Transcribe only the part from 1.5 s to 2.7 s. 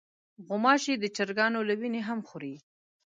له وینې هم خوري.